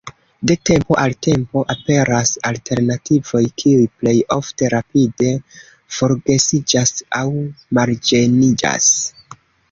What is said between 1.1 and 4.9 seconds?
tempo aperas alternativoj, kiuj plej ofte